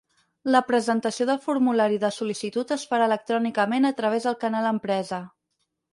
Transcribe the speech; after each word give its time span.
La 0.53 0.61
presentació 0.69 1.27
del 1.31 1.41
formulari 1.43 2.01
de 2.05 2.11
sol·licitud 2.15 2.73
es 2.77 2.85
farà 2.95 3.11
electrònicament 3.11 3.87
a 3.91 3.95
través 4.03 4.29
del 4.29 4.39
Canal 4.45 4.71
Empresa. 4.75 5.25